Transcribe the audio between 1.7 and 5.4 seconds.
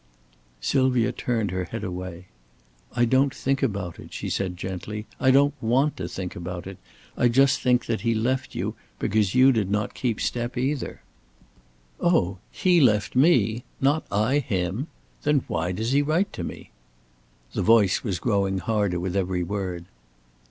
away. "I don't think about it," she said, gently. "I